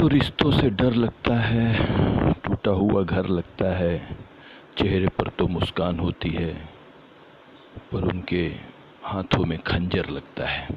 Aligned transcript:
तो 0.00 0.08
रिश्तों 0.08 0.50
से 0.50 0.70
डर 0.70 0.94
लगता 0.94 1.34
है, 1.34 2.32
टूटा 2.32 2.70
हुआ 2.70 3.02
घर 3.02 3.26
लगता 3.26 3.64
है, 3.76 4.16
चेहरे 4.78 5.08
पर 5.08 5.28
तो 5.28 5.48
मुस्कान 5.48 5.98
होती 5.98 6.28
है, 6.28 6.54
पर 7.92 8.02
उनके 8.02 8.56
हाथों 9.04 9.44
में 9.44 9.58
खंजर 9.58 10.08
लगता 10.10 10.46
है। 10.48 10.68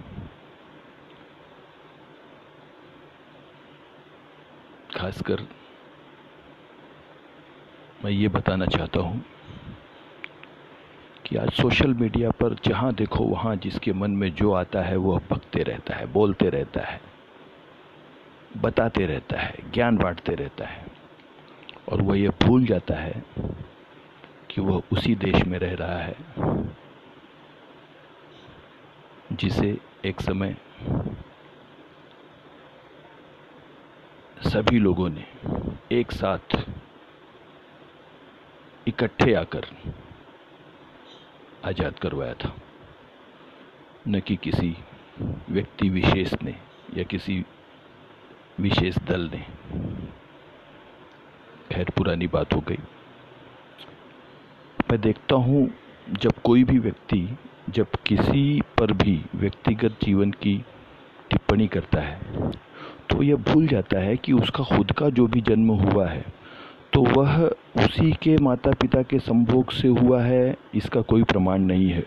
खासकर 4.95 5.47
मैं 8.05 8.11
ये 8.11 8.27
बताना 8.27 8.65
चाहता 8.65 8.99
हूँ 8.99 9.25
कि 11.25 11.37
आज 11.37 11.51
सोशल 11.51 11.93
मीडिया 11.93 12.31
पर 12.31 12.55
जहाँ 12.65 12.93
देखो 12.93 13.23
वहाँ 13.23 13.55
जिसके 13.55 13.93
मन 13.93 14.11
में 14.11 14.33
जो 14.35 14.53
आता 14.53 14.81
है, 14.81 14.97
वो 14.97 15.21
भगते 15.31 15.63
रहता 15.63 15.95
है, 15.95 16.05
बोलते 16.05 16.49
रहता 16.49 16.81
है। 16.81 17.12
बताते 18.57 19.05
रहता 19.05 19.39
है, 19.39 19.71
ज्ञान 19.71 19.97
बांटते 19.97 20.35
रहता 20.35 20.65
है। 20.65 20.85
और 21.89 22.01
वह 22.01 22.19
यह 22.19 22.29
भूल 22.41 22.65
जाता 22.65 22.95
है 22.95 23.23
कि 24.49 24.61
वह 24.61 24.81
उसी 24.91 25.15
देश 25.15 25.43
में 25.43 25.57
रह 25.59 25.73
रहा 25.75 25.97
है, 25.97 26.15
जिसे 29.33 29.77
एक 30.05 30.21
समय 30.21 30.55
सभी 34.43 34.79
लोगों 34.79 35.09
ने 35.09 35.25
एक 35.91 36.11
साथ 36.11 36.57
इकट्ठे 38.87 39.33
आकर 39.33 39.65
आज़ाद 41.65 41.99
करवाया 41.99 42.33
था। 42.33 42.53
न 44.07 44.19
कि 44.19 44.35
किसी 44.35 44.77
व्यक्ति 45.49 45.89
विशेष 45.89 46.33
ने 46.43 46.55
या 46.93 47.03
किसी 47.03 47.45
विशेष 48.59 48.97
दल 49.07 49.29
ने। 49.33 49.45
खैर, 51.71 51.89
पुरानी 51.97 52.27
बात 52.27 52.53
हो 52.53 52.59
गई। 52.59 52.77
मैं 54.91 54.99
देखता 55.01 55.35
हूँ, 55.37 55.69
जब 56.11 56.41
कोई 56.43 56.63
भी 56.63 56.79
व्यक्ति, 56.79 57.37
जब 57.69 57.87
किसी 58.07 58.61
पर 58.77 58.91
भी 58.93 59.19
व्यक्तिगत 59.35 59.97
जीवन 60.03 60.31
की 60.33 60.55
टिप्पणी 61.29 61.67
करता 61.67 62.01
है 62.01 62.51
तो 63.09 63.21
यह 63.23 63.35
भूल 63.43 63.67
जाता 63.67 63.99
है 63.99 64.15
कि 64.17 64.33
उसका 64.33 64.63
खुद 64.65 64.91
का 64.91 65.09
जो 65.09 65.27
भी 65.27 65.41
जन्म 65.41 65.69
हुआ 65.73 66.07
है 66.07 66.23
तो 66.93 67.01
वह 67.11 67.37
उसी 67.77 68.11
के 68.23 68.35
माता 68.37 68.71
पिता 68.71 69.01
के 69.03 69.19
संभोग 69.19 69.71
से 69.71 69.87
हुआ 69.89 70.21
है, 70.23 70.55
इसका 70.75 71.01
कोई 71.01 71.23
प्रमाण 71.23 71.61
नहीं 71.61 71.89
है। 71.89 72.03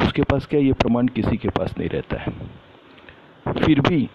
उसके 0.00 0.22
पास 0.22 0.46
क्या 0.46 0.60
ये 0.60 0.72
प्रमाण 0.74 1.06
किसी 1.08 1.36
के 1.36 1.48
पास 1.48 1.74
नहीं 1.78 1.88
रहता 1.88 2.20
है? 2.20 2.32
फिर 3.46 3.80
भी 3.80 4.08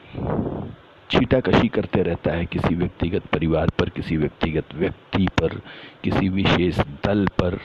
छीटाकशी 1.12 1.68
करते 1.68 2.04
रहता 2.04 2.32
है 2.32 2.46
किसी 2.46 2.76
व्यक्तिगत 2.76 3.26
परिवार 3.26 3.70
पर, 3.70 3.90
किसी 3.90 4.18
व्यक्तिगत 4.18 4.74
व्यक्ति 4.74 5.28
पर, 5.42 5.62
किसी 6.04 6.30
विशेष 6.30 6.80
दल 6.80 7.28
पर। 7.28 7.60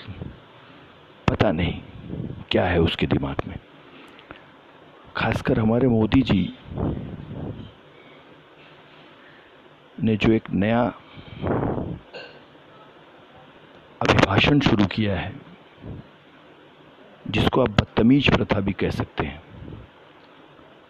पता 1.29 1.53
नहीं 1.53 1.81
क्या 2.51 2.65
है 2.65 2.81
उसके 2.81 3.07
दिमाग 3.07 3.37
में। 3.49 3.57
खासकर 5.17 5.59
हमारे 5.59 5.89
मोदी 5.89 6.23
जी 6.23 6.55
ने 10.03 10.17
जो 10.17 10.33
एक 10.33 10.51
नया 10.51 10.83
अभिभाषण 14.03 14.61
शुरू 14.61 14.87
किया 14.87 15.17
है, 15.17 15.33
जिसको 17.29 17.63
आप 17.63 17.71
बदतमीज 17.71 18.31
प्रथा 18.37 18.61
भी 18.61 18.73
कह 18.73 18.91
सकते 18.91 19.27
हैं। 19.27 19.43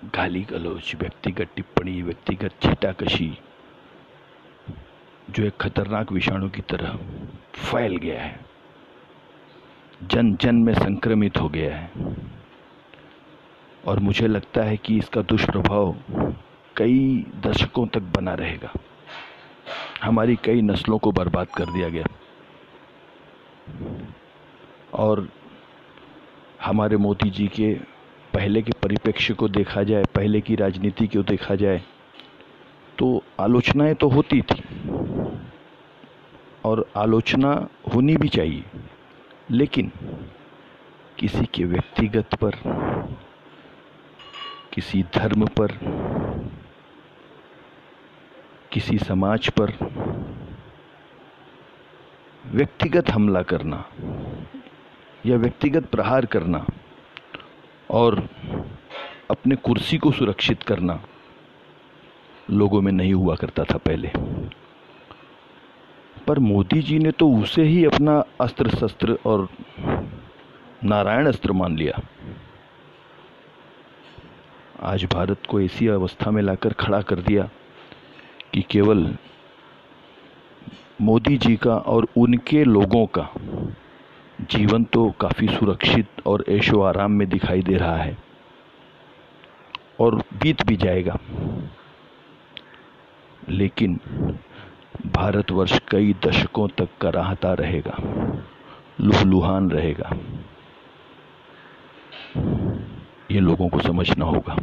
गाली 0.05 0.43
गलौज 0.43 0.93
व्यक्तिगत 0.97 1.51
टिप्पणी, 1.57 2.03
व्यक्तिगत 2.03 2.51
छीटाकशी, 2.63 3.39
जो 5.31 5.45
एक 5.45 5.57
खतरनाक 5.57 6.13
विषाणु 6.13 6.49
की 6.49 6.63
तरह 6.63 6.99
फैल 7.55 7.97
गया 7.97 8.23
है, 8.23 8.41
जन 10.03 10.37
जन 10.37 10.55
में 10.55 10.75
संक्रमित 10.75 11.37
हो 11.37 11.49
गया 11.49 11.77
है। 11.77 11.91
और 13.87 14.01
मुझे 14.01 14.27
लगता 14.27 14.63
है 14.63 14.77
कि 14.77 14.99
इसका 14.99 15.23
दुष्प्रभाव 15.23 15.97
कई 16.77 17.27
दशकों 17.41 17.87
तक 17.87 18.01
बना 18.01 18.35
रहेगा। 18.35 18.73
हमारी 20.03 20.37
कई 20.37 20.63
नस्लों 20.63 20.99
को 20.99 21.13
बर्बाद 21.13 21.47
कर 21.47 21.65
दिया 21.65 21.89
गया। 21.89 22.07
और 24.95 25.29
हमारे 26.63 26.97
मोदी 26.97 27.31
जी 27.31 27.49
के 27.49 27.94
पहले 28.35 28.63
के 28.63 28.73
परिप्रेक्ष्य 28.83 29.35
को 29.35 29.49
देखा 29.49 29.83
जाए, 29.83 30.05
पहले 30.15 30.41
की 30.41 30.55
राजनीति 30.57 31.07
को 31.07 31.23
देखा 31.23 31.55
जाए 31.55 31.83
तो 32.99 33.23
आलोचनाएँ 33.41 33.95
तो 33.95 34.09
होती 34.09 34.41
थी 34.43 34.63
और 36.65 36.85
आलोचना 36.97 37.53
होनी 37.95 38.17
भी 38.17 38.29
चाहिए। 38.29 38.65
लेकिन 39.51 39.91
किसी 41.19 41.45
के 41.55 41.65
व्यक्तिगत 41.65 42.35
पर, 42.35 42.55
किसी 44.73 45.03
धर्म 45.15 45.47
पर, 45.61 45.79
किसी 48.73 48.99
समाज 48.99 49.49
पर 49.51 49.73
व्यक्तिगत 52.45 53.11
हमला 53.11 53.43
करना 53.43 53.85
या 55.27 55.37
व्यक्तिगत 55.37 55.87
प्रहार 55.87 56.27
करना 56.27 56.67
और 57.91 58.29
अपने 59.31 59.57
कुर्सी 59.57 59.99
को 59.99 60.11
सुरक्षित 60.13 60.63
करना 60.63 61.01
लोगों 62.51 62.81
में 62.83 62.93
नहीं 62.93 63.15
हुआ 63.15 63.35
करता 63.35 63.65
था 63.65 63.77
पहले। 63.77 64.11
पर 66.27 66.39
मोदी 66.39 66.83
जी 66.83 66.99
ने 66.99 67.11
तो 67.11 67.29
उसे 67.33 67.63
ही 67.63 67.85
अपना 67.85 68.23
अस्त्र 68.41 68.71
शस्त्र 68.71 69.19
और 69.27 69.49
नारायण 70.85 71.27
अस्त्र 71.27 71.53
मान 71.53 71.77
लिया। 71.77 72.01
आज 74.83 75.05
भारत 75.05 75.47
को 75.49 75.61
ऐसी 75.61 75.87
अवस्था 75.87 76.31
में 76.31 76.43
लाकर 76.43 76.73
खड़ा 76.73 77.01
कर 77.03 77.21
दिया 77.21 77.49
कि 78.53 78.63
केवल 78.63 79.17
मोदी 81.01 81.37
जी 81.37 81.57
का 81.57 81.77
और 81.77 82.07
उनके 82.17 82.65
लोगों 82.65 83.07
का 83.07 83.29
जीवन 84.41 84.85
तो 84.85 85.11
काफ़ी 85.11 85.49
सुरक्षित 85.49 86.07
और 86.27 86.45
ऐशो 86.49 86.83
आराम 86.83 87.13
में 87.13 87.29
दिखाई 87.29 87.63
दे 87.63 87.77
रहा 87.77 87.97
है। 87.97 88.19
और 90.01 90.15
बीत 90.15 90.63
भी 90.67 90.77
जाएगा। 90.77 91.19
लेकिन 93.49 94.01
भारतवर्ष 95.07 95.81
कई 95.89 96.15
दशकों 96.27 96.69
तक 96.69 96.89
कराहता 97.01 97.55
रहेगा। 97.55 97.97
लुहलुहान 99.01 99.71
रहेगा। 99.71 100.17
ये 103.31 103.41
लोगों 103.41 103.69
को 103.69 103.81
समझना 103.81 104.25
होगा। 104.25 104.57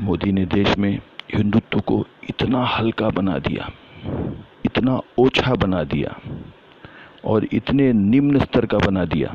मोदी 0.00 0.32
ने 0.32 0.46
देश 0.46 0.78
में 0.78 1.00
हिंदुत्व 1.34 1.80
को 1.80 2.06
इतना 2.30 2.64
हल्का 2.64 3.10
बना 3.10 3.38
दिया, 3.38 3.70
इतना 4.64 5.00
ओछा 5.18 5.54
बना 5.54 5.84
दिया। 5.84 6.39
और 7.24 7.46
इतने 7.52 7.92
निम्न 7.92 8.38
स्तर 8.38 8.66
का 8.66 8.78
बना 8.78 9.04
दिया 9.04 9.34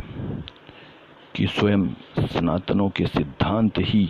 कि 1.35 1.47
स्वयं 1.47 1.87
सनातनों 2.19 2.89
के 2.89 3.05
सिद्धांत 3.05 3.73
ही 3.79 4.05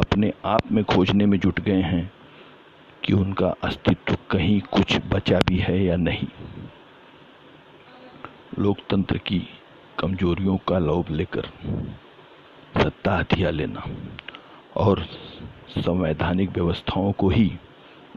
अपने 0.00 0.32
आप 0.44 0.72
में 0.72 0.84
खोजने 0.84 1.26
में 1.26 1.38
जुट 1.40 1.60
गए 1.60 1.80
हैं 1.82 2.12
कि 3.04 3.12
उनका 3.12 3.54
अस्तित्व 3.64 4.16
कहीं 4.30 4.60
कुछ 4.60 4.98
बचा 5.06 5.38
भी 5.38 5.56
है 5.56 5.84
या 5.84 5.96
नहीं। 5.96 6.28
लोकतंत्र 8.58 9.18
की 9.18 9.42
कमजोरियों 9.98 10.56
का 10.56 10.78
लोभ 10.78 11.10
लेकर 11.10 11.50
सत्ता 12.82 13.16
हथिया 13.16 13.50
लेना 13.50 13.84
और 14.76 15.06
संवैधानिक 15.78 16.50
व्यवस्थाओं 16.50 17.12
को 17.12 17.28
ही 17.28 17.52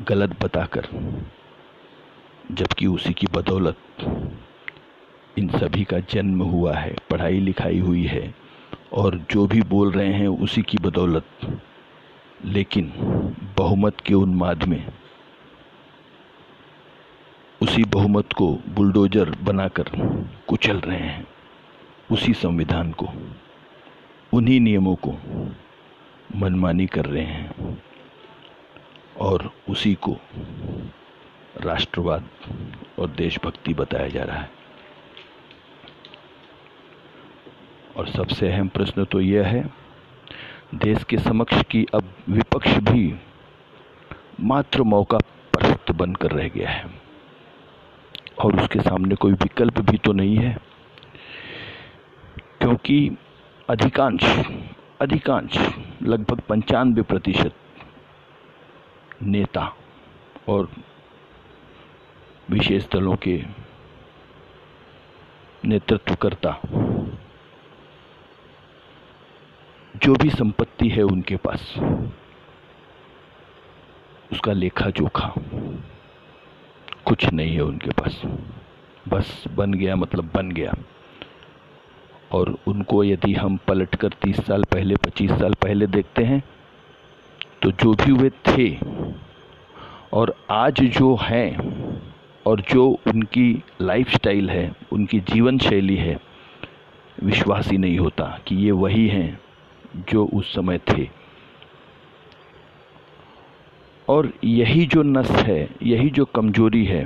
गलत 0.07 0.43
बताकर 0.43 0.87
जबकि 2.51 2.87
उसी 2.87 3.13
की 3.13 3.27
बदौलत 3.27 3.77
इन 5.37 5.49
सभी 5.49 5.83
का 5.83 5.99
जन्म 5.99 6.41
हुआ 6.41 6.73
है, 6.73 6.95
पढ़ाई 7.09 7.39
लिखाई 7.39 7.79
हुई 7.79 8.03
है, 8.03 8.35
और 8.93 9.25
जो 9.31 9.47
भी 9.47 9.61
बोल 9.61 9.91
रहे 9.91 10.13
हैं 10.13 10.27
उसी 10.27 10.61
की 10.61 10.77
बदौलत। 10.77 11.25
लेकिन 12.45 12.93
बहुमत 13.57 13.99
के 13.99 14.13
उन्माद 14.13 14.63
में 14.63 14.87
उसी 17.61 17.83
बहुमत 17.83 18.33
को 18.33 18.59
बुलडोजर 18.69 19.29
बनाकर 19.29 19.83
कुचल 20.47 20.77
रहे 20.77 20.99
हैं, 20.99 21.27
उसी 22.11 22.33
संविधान 22.33 22.91
को, 22.91 23.07
उन्हीं 24.33 24.59
नियमों 24.59 24.95
को 24.95 25.13
मनमानी 26.35 26.87
कर 26.87 27.05
रहे 27.05 27.23
हैं, 27.23 27.81
और 29.19 29.51
उसी 29.69 29.95
को 29.95 30.17
राष्ट्रवाद 31.55 32.29
और 32.99 33.09
देशभक्ति 33.09 33.73
बताया 33.73 34.07
जा 34.07 34.23
रहा 34.23 34.37
है। 34.37 34.49
और 37.97 38.07
सबसे 38.07 38.51
अहम 38.51 38.67
प्रश्न 38.67 39.05
तो 39.05 39.21
यह 39.21 39.47
है, 39.47 39.63
देश 40.75 41.03
के 41.03 41.17
समक्ष 41.17 41.61
की 41.71 41.85
अब 41.93 42.13
विपक्ष 42.29 42.77
भी 42.81 43.13
मात्र 44.41 44.83
मौका 44.83 45.17
परस्त 45.53 45.91
बनकर 45.91 46.31
रह 46.31 46.47
गया 46.47 46.69
है। 46.69 46.91
और 48.39 48.59
उसके 48.61 48.79
सामने 48.79 49.15
कोई 49.15 49.33
विकल्प 49.33 49.79
भी 49.81 49.97
तो 49.97 50.13
नहीं 50.13 50.37
है, 50.37 50.57
क्योंकि 52.59 53.17
अधिकांश 53.69 54.23
अधिकांश, 55.01 55.57
लगभग 56.03 56.39
पंचानवे 56.39 57.01
प्रतिशत 57.01 57.53
नेता 59.23 59.65
और 60.47 60.69
विशेष 62.49 62.87
दलों 62.91 63.15
के 63.15 63.43
नेतृत्वकर्ता। 65.65 66.59
जो 69.95 70.13
भी 70.13 70.29
संपत्ति 70.29 70.89
है 70.89 71.03
उनके 71.03 71.35
पास, 71.35 71.75
उसका 74.31 74.53
लेखा 74.53 74.89
जोखा 74.89 75.33
कुछ 77.05 77.25
नहीं 77.25 77.55
है 77.55 77.61
उनके 77.61 77.89
पास। 77.89 78.21
बस 79.07 79.43
बन 79.47 79.73
गया 79.73 79.95
मतलब 79.95 80.31
बन 80.35 80.51
गया। 80.51 80.73
और 82.31 82.57
उनको 82.67 83.03
यदि 83.03 83.33
हम 83.33 83.57
पलट 83.57 83.95
कर 83.95 84.09
तीस 84.09 84.45
साल 84.45 84.63
पहले, 84.63 84.95
पच्चीस 84.95 85.31
साल 85.31 85.53
पहले 85.53 85.87
देखते 85.87 86.23
हैं 86.23 86.43
तो 87.61 87.71
जो 87.71 87.93
भी 87.93 88.11
वे 88.11 88.29
थे 88.29 88.77
और 90.13 90.35
आज 90.51 90.81
जो 90.81 91.15
हैं 91.21 91.92
और 92.45 92.61
जो 92.61 92.89
उनकी 92.89 93.63
लाइफस्टाइल 93.81 94.49
है, 94.49 94.73
उनकी 94.91 95.19
जीवन 95.19 95.57
शैली 95.57 95.95
है, 95.95 96.19
विश्वास 97.23 97.69
ही 97.69 97.77
नहीं 97.77 97.99
होता 97.99 98.39
कि 98.47 98.55
ये 98.55 98.71
वही 98.71 99.07
हैं 99.07 99.39
जो 100.09 100.25
उस 100.25 100.55
समय 100.55 100.77
थे। 100.77 101.09
और 104.09 104.33
यही 104.43 104.85
जो 104.85 105.03
नस 105.03 105.31
है, 105.31 105.69
यही 105.83 106.09
जो 106.09 106.25
कमज़ोरी 106.25 106.85
है, 106.85 107.05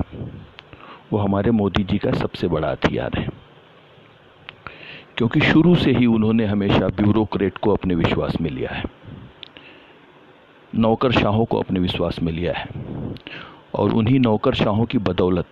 वो 1.12 1.18
हमारे 1.18 1.50
मोदी 1.50 1.84
जी 1.84 1.98
का 1.98 2.12
सबसे 2.12 2.48
बड़ा 2.48 2.70
हथियार 2.70 3.10
है। 3.18 3.28
क्योंकि 5.16 5.40
शुरू 5.40 5.74
से 5.74 5.92
ही 5.92 6.06
उन्होंने 6.06 6.44
हमेशा 6.44 6.88
ब्यूरोक्रेट 6.88 7.58
को 7.58 7.72
अपने 7.72 7.94
विश्वास 7.94 8.40
में 8.40 8.50
लिया 8.50 8.70
है। 8.74 8.84
नौकरशाहों 10.74 11.44
को 11.44 11.58
अपने 11.58 11.80
विश्वास 11.80 12.22
में 12.22 12.32
लिया 12.32 12.52
है। 12.52 12.68
और 13.74 13.92
उन्हीं 13.92 14.20
नौकरशाहों 14.20 14.86
की 14.86 14.98
बदौलत। 14.98 15.48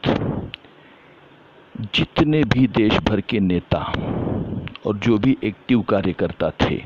जितने 1.95 2.45
भी 2.45 2.67
देश 2.67 2.99
भर 2.99 3.21
के 3.21 3.41
नेता 3.41 3.79
और 4.87 4.97
जो 4.97 5.19
भी 5.19 5.39
एक्टिव 5.45 5.83
कार्यकर्ता 5.83 6.51
थे, 6.51 6.85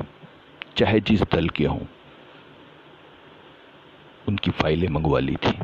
चाहे 0.77 0.99
जिस 0.99 1.21
दल 1.21 1.49
के 1.49 1.65
हों, 1.65 1.79
उनकी 4.27 4.51
फाइलें 4.51 4.89
मंगवा 4.89 5.19
ली 5.19 5.35
थी। 5.35 5.59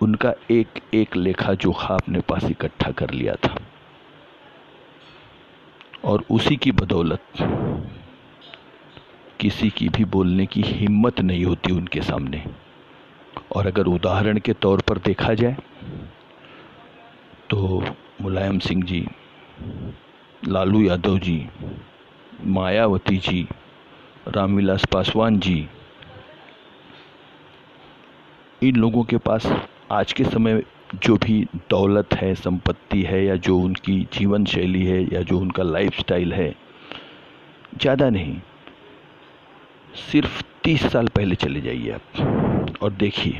उनका 0.00 0.34
एक 0.50 0.68
एक 0.94 1.16
लेखा 1.16 1.54
जोखा 1.54 1.94
अपने 1.94 2.20
पास 2.20 2.44
इकट्ठा 2.44 2.90
कर 2.90 3.10
लिया 3.10 3.34
था। 3.34 3.56
और 6.04 6.24
उसी 6.30 6.56
की 6.56 6.72
बदौलत 6.72 7.22
किसी 9.40 9.70
की 9.70 9.88
भी 9.88 10.04
बोलने 10.04 10.46
की 10.46 10.62
हिम्मत 10.62 11.20
नहीं 11.20 11.44
होती 11.44 11.72
उनके 11.72 12.00
सामने। 12.00 12.44
और 13.54 13.66
अगर 13.66 13.86
उदाहरण 13.86 14.38
के 14.38 14.52
तौर 14.52 14.80
पर 14.80 14.98
देखा 14.98 15.34
जाए 15.34 15.56
तो 17.50 17.84
मुलायम 18.22 18.58
सिंह 18.58 18.82
जी, 18.82 19.06
लालू 20.48 20.80
यादव 20.80 21.18
जी, 21.18 21.48
मायावती 22.44 23.16
जी, 23.16 23.48
रामविलास 24.28 24.84
पासवान 24.84 25.38
जी, 25.38 25.68
इन 28.62 28.76
लोगों 28.76 29.04
के 29.04 29.16
पास 29.16 29.46
आज 29.92 30.12
के 30.12 30.24
समय 30.24 30.62
जो 30.94 31.16
भी 31.16 31.46
दौलत 31.70 32.14
है, 32.14 32.34
संपत्ति 32.34 33.02
है, 33.02 33.24
या 33.24 33.36
जो 33.36 33.58
उनकी 33.58 34.08
जीवन 34.12 34.44
शैली 34.44 34.84
है, 34.84 35.02
या 35.14 35.22
जो 35.22 35.38
उनका 35.38 35.62
लाइफ 35.62 35.98
स्टाइल 36.00 36.32
है, 36.32 36.54
ज़्यादा 37.80 38.10
नहीं, 38.10 38.40
सिर्फ़ 40.12 40.42
तीस 40.64 40.86
साल 40.92 41.08
पहले 41.08 41.34
चले 41.34 41.60
जाइए 41.60 41.90
आप। 41.90 42.45
और 42.82 42.92
देखिए। 42.92 43.38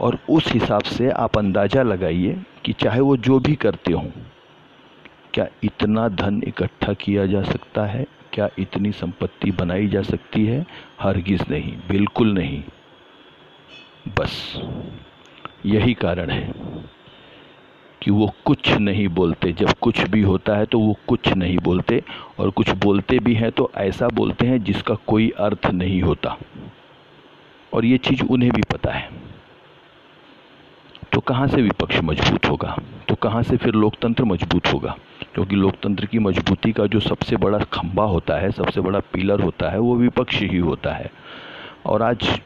और 0.00 0.18
उस 0.30 0.52
हिसाब 0.52 0.82
से 0.82 1.10
आप 1.10 1.38
अंदाज़ा 1.38 1.82
लगाइए 1.82 2.36
कि 2.64 2.72
चाहे 2.72 3.00
वो 3.00 3.16
जो 3.16 3.38
भी 3.40 3.54
करते 3.54 3.92
हों, 3.92 4.08
क्या 5.34 5.46
इतना 5.64 6.08
धन 6.08 6.42
इकट्ठा 6.48 6.92
किया 6.92 7.26
जा 7.26 7.42
सकता 7.42 7.86
है? 7.86 8.06
क्या 8.32 8.48
इतनी 8.58 8.92
संपत्ति 8.92 9.50
बनाई 9.50 9.88
जा 9.88 10.02
सकती 10.02 10.44
है? 10.46 10.64
हरगिज़ 11.00 11.42
नहीं, 11.50 11.76
बिल्कुल 11.88 12.32
नहीं। 12.32 12.62
बस 14.18 14.60
यही 15.66 15.94
कारण 15.94 16.30
है 16.30 16.52
कि 18.02 18.10
वो 18.10 18.32
कुछ 18.44 18.72
नहीं 18.72 19.06
बोलते। 19.08 19.52
जब 19.52 19.72
कुछ 19.72 20.00
भी 20.00 20.22
होता 20.22 20.56
है 20.56 20.66
तो 20.66 20.78
वो 20.78 20.96
कुछ 21.08 21.28
नहीं 21.28 21.58
बोलते, 21.58 22.02
और 22.38 22.50
कुछ 22.50 22.70
बोलते 22.70 23.18
भी 23.18 23.34
हैं 23.34 23.50
तो 23.52 23.70
ऐसा 23.76 24.08
बोलते 24.08 24.46
हैं 24.46 24.62
जिसका 24.64 24.94
कोई 25.06 25.30
अर्थ 25.38 25.66
नहीं 25.66 26.02
होता। 26.02 26.36
और 27.74 27.84
ये 27.84 27.98
चीज़ 27.98 28.22
उन्हें 28.22 28.52
भी 28.52 28.62
पता 28.62 28.92
है। 28.92 29.10
तो 31.12 31.20
कहाँ 31.20 31.48
से 31.48 31.56
विपक्ष 31.56 31.96
मज़बूत 31.96 32.46
होगा? 32.46 32.76
तो 33.08 33.14
कहाँ 33.14 33.42
से 33.42 33.56
फिर 33.56 33.74
लोकतंत्र 33.74 34.24
मज़बूत 34.24 34.66
होगा? 34.66 34.96
क्योंकि 35.34 35.56
लोकतंत्र 35.56 36.06
की 36.06 36.18
मजबूती 36.18 36.72
का 36.72 36.86
जो 36.86 37.00
सबसे 37.00 37.36
बड़ा 37.36 37.58
खंबा 37.58 38.04
होता 38.04 38.34
है, 38.34 38.50
सबसे 38.50 38.80
बड़ा 38.80 39.00
पिलर 39.00 39.40
होता 39.40 39.70
है, 39.70 39.78
वो 39.78 39.96
विपक्ष 39.96 40.40
ही 40.40 40.58
होता 40.58 40.92
है। 40.92 41.10
और 41.86 42.02
आज 42.02 42.40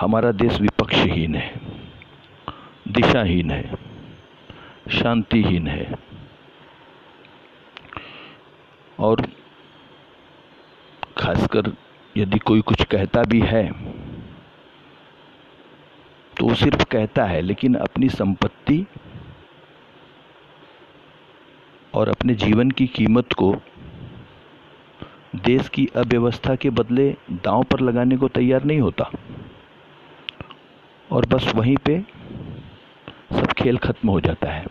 हमारा 0.00 0.32
देश 0.32 0.60
विपक्षहीन 0.60 1.34
है, 1.34 1.60
दिशाहीन 2.88 3.50
है, 3.50 3.74
शांतिहीन 4.90 5.66
है। 5.66 5.94
और 8.98 9.26
खासकर 11.18 11.83
यदि 12.16 12.38
कोई 12.38 12.60
कुछ 12.60 12.84
कहता 12.84 13.22
भी 13.22 13.40
है 13.40 13.72
तो 16.38 16.46
वो 16.46 16.54
सिर्फ़ 16.54 16.84
कहता 16.84 17.24
है, 17.24 17.40
लेकिन 17.40 17.74
अपनी 17.74 18.08
संपत्ति 18.08 18.86
और 21.94 22.08
अपने 22.08 22.34
जीवन 22.34 22.70
की 22.70 22.86
कीमत 22.86 23.32
को 23.32 23.56
देश 25.36 25.68
की 25.68 25.88
अव्यवस्था 25.96 26.54
के 26.54 26.70
बदले 26.70 27.16
दांव 27.30 27.62
पर 27.64 27.80
लगाने 27.80 28.16
को 28.16 28.28
तैयार 28.28 28.64
नहीं 28.64 28.80
होता। 28.80 29.10
और 31.12 31.26
बस 31.26 31.52
वहीं 31.54 31.76
पे 31.76 32.00
सब 33.32 33.52
खेल 33.52 33.78
खत्म 33.78 34.08
हो 34.08 34.20
जाता 34.20 34.52
है। 34.52 34.66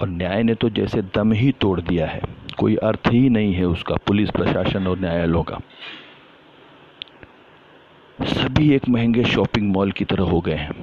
और 0.00 0.08
न्याय 0.08 0.42
ने 0.42 0.54
तो 0.54 0.70
जैसे 0.70 1.02
दम 1.02 1.32
ही 1.32 1.52
तोड़ 1.52 1.80
दिया 1.80 2.06
है। 2.06 2.45
कोई 2.58 2.76
अर्थ 2.84 3.08
ही 3.12 3.28
नहीं 3.28 3.54
है 3.54 3.64
उसका 3.64 3.96
पुलिस 4.06 4.30
प्रशासन 4.30 4.86
और 4.86 4.98
न्यायालयों 4.98 5.42
का। 5.42 5.58
सभी 8.18 8.70
एक 8.74 8.88
महँगे 8.88 9.24
शॉपिंग 9.24 9.72
मॉल 9.72 9.92
की 9.92 10.04
तरह 10.04 10.24
हो 10.24 10.40
गए 10.40 10.54
हैं। 10.54 10.74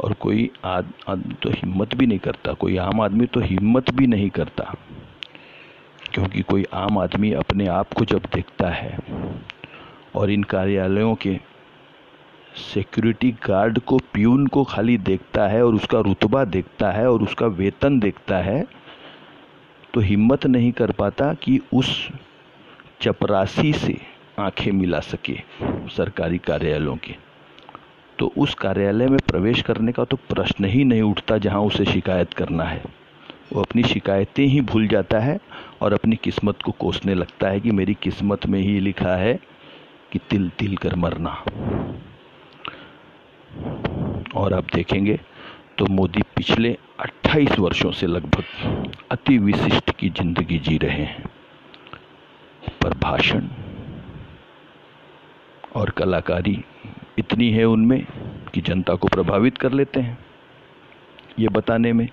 और 0.00 0.12
कोई 0.12 0.50
आद, 0.64 0.92
आदमी 1.08 1.34
तो 1.42 1.50
हिम्मत 1.50 1.94
भी 1.94 2.06
नहीं 2.06 2.18
करता 2.18 2.52
कोई 2.54 2.76
आम 2.76 3.00
आदमी 3.00 3.26
तो 3.26 3.40
हिम्मत 3.40 3.90
भी 3.90 4.06
नहीं 4.06 4.28
करता 4.30 4.74
क्योंकि 6.12 6.42
कोई 6.42 6.64
आम 6.74 6.98
आदमी 6.98 7.32
अपने 7.32 7.66
आप 7.66 7.92
को 7.92 8.04
जब 8.04 8.26
देखता 8.34 8.68
है 8.68 8.98
और 10.16 10.30
इन 10.30 10.42
कार्यालयों 10.42 11.14
के 11.14 11.38
सिक्योरिटी 12.74 13.30
गार्ड 13.46 13.78
को 13.78 13.98
प्यून 14.12 14.46
को 14.46 14.64
खाली 14.64 14.96
देखता 14.98 15.46
है 15.48 15.64
और 15.64 15.74
उसका 15.74 16.00
रुतबा 16.00 16.44
देखता 16.44 16.90
है 16.92 17.10
और 17.10 17.22
उसका 17.22 17.46
वेतन 17.46 17.98
देखता 18.00 18.38
है 18.38 18.64
तो 19.94 20.00
हिम्मत 20.00 20.46
नहीं 20.46 20.72
कर 20.72 20.90
पाता 20.92 21.32
कि 21.34 21.60
उस 21.74 22.08
चपरासी 23.02 23.72
से 23.72 23.96
आँखें 24.38 24.70
मिला 24.72 25.00
सके 25.00 25.36
सरकारी 25.88 26.38
कार्यालयों 26.38 26.96
के। 26.96 27.14
तो 28.18 28.32
उस 28.38 28.54
कार्यालय 28.54 29.06
में 29.06 29.18
प्रवेश 29.18 29.62
करने 29.62 29.92
का 29.92 30.04
तो 30.04 30.16
प्रश्न 30.16 30.64
ही 30.64 30.84
नहीं 30.84 31.02
उठता 31.02 31.38
जहाँ 31.38 31.60
उसे 31.60 31.84
शिकायत 31.84 32.34
करना 32.34 32.64
है। 32.64 32.82
वो 33.52 33.60
अपनी 33.60 33.82
शिकायतें 33.82 34.44
ही 34.46 34.60
भूल 34.60 34.86
जाता 34.88 35.18
है 35.18 35.38
और 35.82 35.92
अपनी 35.92 36.16
किस्मत 36.16 36.62
को 36.62 36.72
कोसने 36.72 37.14
लगता 37.14 37.48
है 37.48 37.60
कि 37.60 37.70
मेरी 37.70 37.94
किस्मत 37.94 38.46
में 38.46 38.60
ही 38.60 38.80
लिखा 38.80 39.16
है 39.16 39.34
कि 40.12 40.18
तिल 40.30 40.48
तिल 40.58 40.76
कर 40.76 40.94
मरना। 40.94 41.30
और 44.34 44.54
आप 44.54 44.64
देखेंगे 44.74 45.18
तो 45.78 45.86
मोदी 45.86 46.22
पिछले 46.36 46.76
28 47.00 47.58
वर्षों 47.58 47.90
से 47.92 48.06
लगभग 48.06 48.92
अति 49.10 49.38
विशिष्ट 49.38 49.90
की 49.90 50.08
ज़िंदगी 50.10 50.58
जी 50.58 50.76
रहे 50.78 51.02
हैं। 51.02 51.24
पर 52.82 52.94
भाषण 52.94 53.48
और 55.76 55.90
कलाकारी 55.90 56.64
इतनी 57.18 57.50
है 57.50 57.64
उनमें 57.64 58.00
कि 58.54 58.60
जनता 58.60 58.94
को 58.94 59.08
प्रभावित 59.08 59.58
कर 59.58 59.72
लेते 59.72 60.00
हैं। 60.00 60.18
ये 61.38 61.48
बताने 61.48 61.92
में 61.92 62.08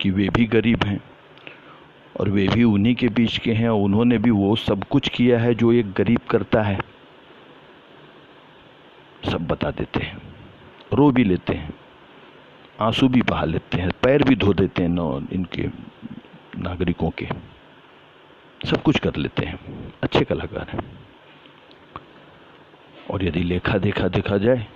कि 0.00 0.10
वे 0.10 0.28
भी 0.28 0.46
गरीब 0.46 0.84
हैं 0.84 1.00
और 2.20 2.28
वे 2.28 2.48
भी 2.48 2.64
उन्हीं 2.64 2.94
के 2.94 3.08
बीच 3.08 3.38
के 3.38 3.52
हैं। 3.52 3.68
और 3.68 3.80
उन्होंने 3.80 4.18
भी 4.18 4.30
वो 4.30 4.56
सब 4.56 4.84
कुछ 4.84 5.08
किया 5.08 5.38
है 5.38 5.54
जो 5.54 5.72
एक 5.72 5.92
गरीब 5.92 6.20
करता 6.30 6.62
है। 6.62 6.78
सब 9.24 9.46
बता 9.46 9.70
देते 9.70 10.00
हैं, 10.00 10.22
रो 10.94 11.10
भी 11.10 11.24
लेते 11.24 11.54
हैं। 11.54 11.72
आँसू 12.80 13.08
भी 13.08 13.20
बहा 13.22 13.44
लेते 13.44 13.78
हैं, 13.78 13.90
पैर 14.02 14.22
भी 14.22 14.36
धो 14.36 14.52
देते 14.54 14.82
हैं 14.82 14.88
नौ 14.88 15.20
इनके 15.32 15.66
नागरिकों 16.58 17.10
के। 17.10 17.28
सब 18.64 18.82
कुछ 18.82 18.98
कर 18.98 19.16
लेते 19.16 19.44
हैं। 19.46 19.92
अच्छे 20.02 20.24
कलाकार 20.24 20.68
हैं। 20.70 20.80
और 23.10 23.24
यदि 23.24 23.42
लेखा 23.42 23.78
देखा 23.78 24.08
देखा 24.08 24.38
जाए, 24.38 24.66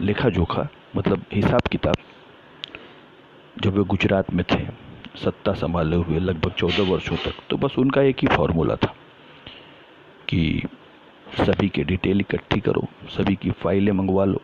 लेखा 0.00 0.28
जोखा 0.28 0.68
मतलब 0.96 1.24
हिसाब 1.32 1.60
किताब, 1.60 1.96
जब 3.60 3.76
वे 3.76 3.84
गुजरात 3.84 4.32
में 4.32 4.44
थे, 4.50 4.66
सत्ता 5.16 5.52
संभाले 5.54 5.96
हुए 5.96 6.18
लगभग 6.18 6.52
चौदह 6.52 6.82
वर्षों 6.82 7.16
तक 7.16 7.34
तो 7.50 7.56
बस 7.56 7.78
उनका 7.78 8.02
एक 8.02 8.16
ही 8.22 8.28
फॉर्मूला 8.28 8.76
था 8.76 8.94
कि 10.28 10.62
सभी 11.40 11.68
के 11.68 11.84
डिटेल 11.84 12.20
इकट्ठी 12.20 12.60
करो, 12.60 12.86
सभी 13.08 13.36
की 13.36 13.50
फाइलें 13.50 13.92
मंगवा 13.92 14.24
लो 14.24 14.42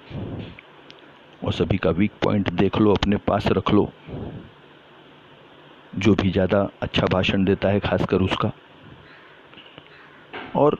और 1.44 1.52
सभी 1.52 1.78
का 1.78 1.90
वीक 1.90 2.12
पॉइंट 2.22 2.50
देख 2.50 2.78
लो, 2.78 2.92
अपने 2.92 3.16
पास 3.16 3.46
रख 3.46 3.70
लो। 3.70 3.92
जो 5.96 6.14
भी 6.14 6.30
ज़्यादा 6.30 6.70
अच्छा 6.82 7.06
भाषण 7.06 7.44
देता 7.44 7.68
है, 7.68 7.80
खासकर 7.80 8.20
उसका। 8.20 8.52
और 10.56 10.78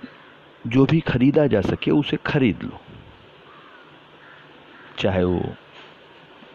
जो 0.66 0.85
भी 0.85 1.00
खरीदा 1.00 1.47
जा 1.47 1.61
सके, 1.61 1.90
उसे 1.90 2.16
खरीद 2.26 2.62
लो। 2.62 2.80
चाहे 4.99 5.25
वो 5.25 5.40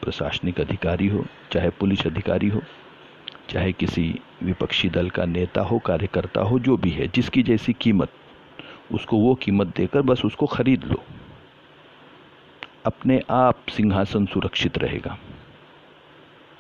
प्रशासनिक 0.04 0.62
अधिकारी 0.62 1.08
हो, 1.08 1.26
चाहे 1.52 1.70
पुलिस 1.70 2.08
अधिकारी 2.08 2.48
हो, 2.48 2.62
चाहे 3.50 3.72
किसी 3.74 4.20
विपक्षी 4.44 4.90
दल 4.90 5.10
का 5.10 5.26
नेता 5.26 5.62
हो, 5.62 5.80
कार्यकर्ता 5.80 6.42
हो, 6.42 6.60
जो 6.60 6.78
भी 6.78 6.90
है, 6.90 7.08
जिसकी 7.08 7.44
जैसी 7.44 7.74
कीमत, 7.74 8.10
उसको 8.92 9.18
वो 9.18 9.36
कीमत 9.36 9.68
देकर 9.68 10.02
बस 10.02 10.26
उसको 10.26 10.46
खरीद 10.46 10.84
लो। 10.84 11.04
अपने 12.86 13.22
आप 13.30 13.60
सिंहासन 13.70 14.26
सुरक्षित 14.26 14.78
रहेगा। 14.78 15.18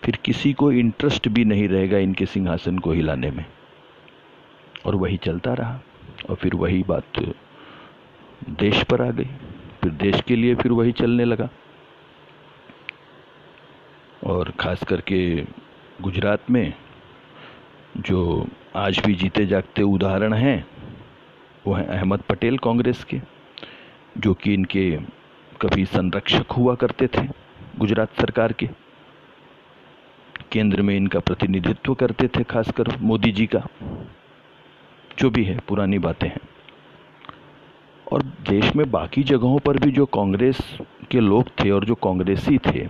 फिर 0.04 0.16
किसी 0.16 0.54
को 0.54 0.72
इंटरेस्ट 0.72 1.28
भी 1.28 1.46
नहीं 1.46 1.68
रहेगा 1.68 1.98
इनके 1.98 2.26
सिंहासन 2.26 2.80
को 2.80 2.92
हिलाने 2.92 3.32
में। 3.32 3.46
और 4.86 4.96
वही 4.96 5.18
चलता 5.18 5.54
रहा। 5.54 5.80
और 6.30 6.36
फिर 6.36 6.56
वही 6.56 6.84
बात 6.84 7.34
देश 8.50 8.84
पर 8.84 9.02
आ 9.02 9.12
गई। 9.12 9.26
फिर 9.82 9.92
देश 9.92 10.22
के 10.22 10.36
लिए 10.36 10.56
फिर 10.56 10.72
वही 10.72 10.92
चलने 10.92 11.26
लगा। 11.26 11.50
और 14.26 14.52
ख़ास 14.52 14.84
करके 14.84 15.46
गुजरात 16.02 16.52
में 16.52 16.74
जो 17.98 18.48
आज 18.76 19.02
भी 19.06 19.16
जीते 19.16 19.46
जागते 19.46 19.82
उदाहरण 19.82 20.34
हैं, 20.34 20.68
वो 21.68 21.74
हैं 21.74 21.88
अहमद 21.88 22.20
पटेल 22.20 22.58
कांग्रेस 22.58 23.04
के, 23.04 23.22
जो 24.18 24.34
कि 24.34 24.54
इनके 24.54 25.00
कभी 25.62 25.86
संरक्षक 25.86 26.51
हुआ 26.51 26.75
करते 26.75 27.08
थे 27.08 27.28
गुजरात 27.80 28.10
सरकार 28.20 28.54
के। 28.54 28.70
केंद्र 30.51 30.82
में 30.82 30.98
इनका 30.98 31.20
प्रतिनिधित्व 31.20 31.94
करते 31.94 32.28
थे, 32.28 32.44
खासकर 32.44 32.98
मोदी 32.98 33.32
जी 33.32 33.48
का। 33.48 33.68
जो 35.20 35.30
भी 35.30 35.44
है, 35.44 35.60
पुरानी 35.68 36.00
बातें 36.00 36.28
हैं। 36.28 36.39
और 38.12 38.24
देश 38.24 38.75
में 38.75 38.92
बाकी 38.92 39.24
जगहों 39.24 39.60
पर 39.60 39.78
भी 39.78 39.92
जो 39.92 40.06
कांग्रेस 40.06 40.78
के 41.12 41.20
लोग 41.20 41.48
थे 41.48 41.72
और 41.72 41.86
जो 41.86 41.96
कांग्रेसी 41.96 42.58
थे, 42.58 42.88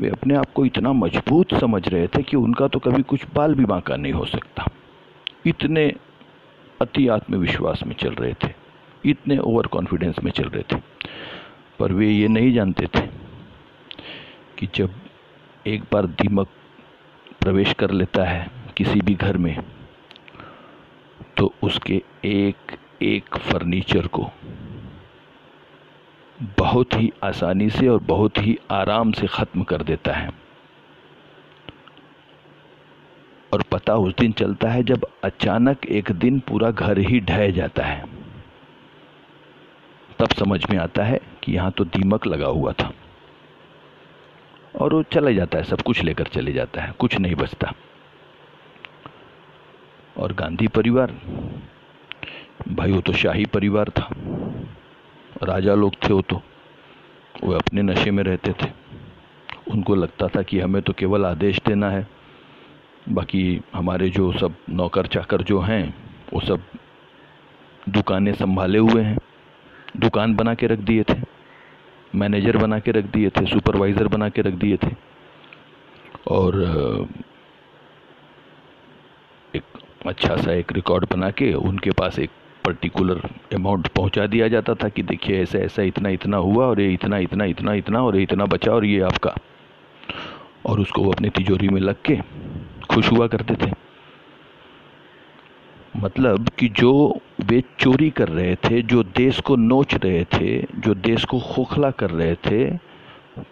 वे 0.00 0.08
अपने 0.08 0.34
आप 0.34 0.52
को 0.54 0.64
इतना 0.64 0.92
मज़बूत 0.92 1.54
समझ 1.54 1.88
रहे 1.88 2.06
थे 2.06 2.22
कि 2.22 2.36
उनका 2.36 2.68
तो 2.68 2.78
कभी 2.78 3.02
कुछ 3.02 3.26
बाल 3.34 3.54
भी 3.54 3.64
बांका 3.64 3.96
नहीं 3.96 4.12
हो 4.12 4.24
सकता। 4.24 4.66
इतने 5.46 5.92
अति 6.80 7.08
आत्मविश्वास 7.08 7.82
में 7.82 7.94
चल 7.94 8.14
रहे 8.14 8.34
थे, 8.44 8.48
इतने 9.04 9.38
ओवर 9.38 9.66
कॉन्फिडेंस 9.66 10.16
में 10.24 10.32
चल 10.32 10.48
रहे 10.48 10.62
थे। 10.62 10.95
पर 11.78 11.92
वे 11.92 12.10
ये 12.10 12.28
नहीं 12.28 12.52
जानते 12.52 12.86
थे 12.86 13.00
कि 14.58 14.68
जब 14.74 14.94
एक 15.66 15.82
बार 15.92 16.06
दीमक 16.06 16.48
प्रवेश 17.40 17.72
कर 17.72 17.90
लेता 17.90 18.24
है 18.24 18.50
किसी 18.76 19.00
भी 19.00 19.14
घर 19.14 19.36
में 19.36 19.56
तो 21.38 21.52
उसके 21.62 22.02
एक 22.24 22.76
एक 23.02 23.36
फर्नीचर 23.38 24.06
को 24.06 24.30
बहुत 26.58 26.94
ही 26.94 27.12
आसानी 27.24 27.68
से 27.70 27.88
और 27.88 27.98
बहुत 28.02 28.38
ही 28.38 28.56
आराम 28.70 29.12
से 29.12 29.26
ख़त्म 29.26 29.62
कर 29.62 29.82
देता 29.82 30.12
है। 30.12 30.30
और 33.52 33.62
पता 33.62 33.94
उस 33.96 34.14
दिन 34.20 34.32
चलता 34.32 34.70
है 34.70 34.82
जब 34.82 35.06
अचानक 35.24 35.86
एक 35.86 36.12
दिन 36.14 36.38
पूरा 36.40 36.70
घर 36.70 36.98
ही 36.98 37.20
ढह 37.20 37.50
जाता 37.50 37.84
है। 37.84 38.04
तब 40.18 40.28
समझ 40.30 40.60
में 40.70 40.76
आता 40.78 41.04
है 41.04 41.20
कि 41.42 41.52
यहाँ 41.52 41.70
तो 41.70 41.84
दीमक 41.86 42.26
लगा 42.26 42.46
हुआ 42.48 42.72
था। 42.72 42.92
और 44.74 44.94
वो 44.94 45.02
चला 45.02 45.30
जाता 45.30 45.58
है, 45.58 45.64
सब 45.64 45.80
कुछ 45.80 46.02
लेकर 46.02 46.26
चले 46.26 46.52
जाता 46.52 46.82
है, 46.82 46.92
कुछ 46.98 47.18
नहीं 47.18 47.34
बचता। 47.34 47.72
और 50.16 50.32
गांधी 50.32 50.68
परिवार, 50.68 51.12
भाई 52.68 52.92
वो 52.92 53.00
तो 53.00 53.12
शाही 53.12 53.44
परिवार 53.46 53.90
था, 53.90 54.08
राजा 55.42 55.74
लोग 55.74 55.94
थे 56.04 56.12
वो 56.12 56.22
तो 56.22 56.40
वो 57.44 57.52
अपने 57.52 57.82
नशे 57.82 58.10
में 58.10 58.22
रहते 58.24 58.52
थे। 58.52 58.70
उनको 59.70 59.94
लगता 59.94 60.28
था 60.28 60.42
कि 60.42 60.60
हमें 60.60 60.80
तो 60.82 60.92
केवल 60.92 61.26
आदेश 61.26 61.60
देना 61.66 61.90
है, 61.90 62.06
बाकी 63.08 63.60
हमारे 63.74 64.08
जो 64.10 64.32
सब 64.32 64.54
नौकर 64.70 65.06
चाकर 65.06 65.42
जो 65.42 65.60
हैं, 65.60 65.94
वो 66.32 66.40
सब 66.40 66.62
दुकानें 67.88 68.32
संभाले 68.34 68.78
हुए 68.78 69.02
हैं। 69.02 69.18
दुकान 69.96 70.34
बना 70.36 70.54
के 70.54 70.66
रख 70.66 70.78
दिए 70.80 71.02
थे, 71.02 71.14
मैनेजर 72.14 72.56
बना 72.56 72.78
के 72.78 72.90
रख 72.92 73.04
दिए 73.12 73.30
थे, 73.30 73.46
सुपरवाइज़र 73.46 74.08
बना 74.08 74.28
के 74.28 74.42
रख 74.42 74.54
दिए 74.54 74.76
थे। 74.76 74.94
और 76.28 76.54
एक 79.54 79.62
अच्छा 80.06 80.36
सा 80.36 80.52
एक 80.52 80.72
रिकॉर्ड 80.72 81.06
बना 81.10 81.30
के 81.30 81.52
उनके 81.54 81.90
पास 81.90 82.18
एक 82.18 82.30
पर्टिकुलर 82.64 83.20
अमाउंट 83.54 83.86
पहुँचा 83.88 84.26
दिया 84.26 84.48
जाता 84.48 84.74
था 84.74 84.88
कि 84.88 85.02
देखिए 85.02 85.42
ऐसा 85.42 85.58
ऐसा, 85.58 85.82
इतना 85.82 86.08
इतना 86.08 86.36
हुआ 86.36 86.66
और 86.66 86.80
ये 86.80 86.92
इतना 86.92 87.18
इतना 87.18 87.44
इतना 87.44 87.74
इतना 87.74 88.02
और 88.02 88.16
ये 88.16 88.22
इतना 88.22 88.46
बचा 88.46 88.72
और 88.72 88.84
ये 88.84 89.00
आपका। 89.00 89.34
और 90.66 90.80
उसको 90.80 91.02
वो 91.02 91.12
अपनी 91.12 91.28
तिजोरी 91.30 91.68
में 91.68 91.80
लग 91.80 91.96
के 92.04 92.16
खुश 92.90 93.10
हुआ 93.12 93.26
करते 93.26 93.54
थे। 93.56 93.70
मतलब 95.96 96.48
कि 96.58 96.68
जो 96.68 97.20
वे 97.46 97.62
चोरी 97.78 98.10
कर 98.10 98.28
रहे 98.28 98.54
थे, 98.56 98.80
जो 98.82 99.02
देश 99.16 99.40
को 99.40 99.56
नोच 99.56 99.94
रहे 99.94 100.24
थे, 100.24 100.62
जो 100.74 100.94
देश 100.94 101.24
को 101.24 101.40
खोखला 101.40 101.90
कर 101.90 102.10
रहे 102.10 102.34
थे 102.46 102.76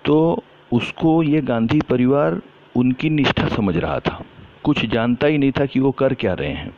तो 0.04 0.42
उसको 0.72 1.22
ये 1.22 1.40
गांधी 1.40 1.80
परिवार 1.80 2.40
उनकी 2.76 3.10
निष्ठा 3.10 3.48
समझ 3.48 3.76
रहा 3.76 3.98
था। 4.00 4.24
कुछ 4.64 4.84
जानता 4.86 5.26
ही 5.26 5.38
नहीं 5.38 5.52
था 5.52 5.66
कि 5.66 5.80
वो 5.80 5.90
कर 5.92 6.14
क्या 6.14 6.34
रहे 6.34 6.52
हैं। 6.52 6.76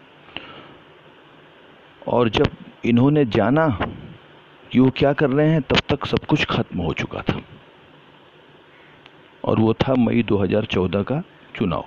और 2.09 2.29
जब 2.29 2.47
इन्होंने 2.85 3.25
जाना 3.27 3.69
कि 4.73 4.79
वो 4.79 4.91
क्या 4.97 5.13
कर 5.13 5.31
रहे 5.31 5.49
हैं, 5.51 5.63
तब 5.63 5.79
तक 5.89 6.07
सब 6.07 6.19
कुछ 6.19 6.45
खत्म 6.45 6.81
हो 6.81 6.93
चुका 6.93 7.23
था। 7.23 7.41
और 9.45 9.59
वो 9.61 9.73
था 9.75 9.95
मई 9.95 10.23
2014 10.23 11.03
का 11.03 11.23
चुनाव। 11.55 11.85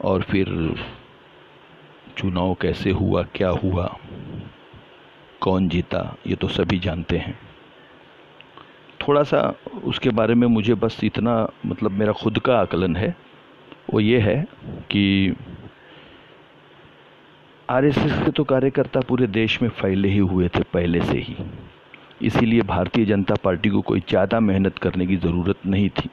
और 0.00 0.22
फिर 0.22 0.48
चुनाव 2.18 2.54
कैसे 2.60 2.90
हुआ, 2.92 3.22
क्या 3.34 3.48
हुआ, 3.48 3.86
कौन 5.40 5.68
जीता, 5.68 6.16
ये 6.26 6.34
तो 6.34 6.48
सभी 6.50 6.78
जानते 6.78 7.18
हैं। 7.18 7.38
थोड़ा 9.00 9.22
सा 9.22 9.40
उसके 9.84 10.10
बारे 10.10 10.34
में 10.34 10.46
मुझे 10.48 10.74
बस 10.76 10.98
इतना 11.04 11.34
मतलब 11.66 11.92
मेरा 11.92 12.12
खुद 12.14 12.38
का 12.38 12.58
आकलन 12.58 12.96
है। 12.96 13.14
वो 13.92 14.00
ये 14.00 14.18
है 14.20 14.36
कि 14.90 15.34
आरएसएस 17.68 18.12
के 18.24 18.30
तो 18.30 18.44
कार्यकर्ता 18.44 19.00
पूरे 19.00 19.26
देश 19.28 19.60
में 19.62 19.68
फैले 19.70 20.08
ही 20.08 20.18
हुए 20.18 20.48
थे 20.48 20.62
पहले 20.72 21.00
से 21.02 21.18
ही। 21.18 21.36
इसीलिए 22.22 22.62
भारतीय 22.62 23.04
जनता 23.04 23.34
पार्टी 23.34 23.68
को 23.68 23.80
कोई 23.80 24.00
ज़्यादा 24.08 24.40
मेहनत 24.40 24.78
करने 24.78 25.06
की 25.06 25.16
ज़रूरत 25.16 25.66
नहीं 25.66 25.88
थी 25.90 26.10